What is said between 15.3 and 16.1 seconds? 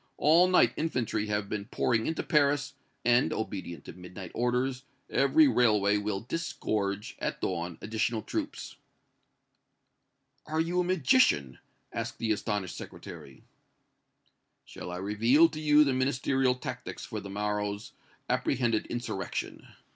to you the